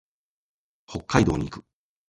[0.87, 1.65] 北海道に行く。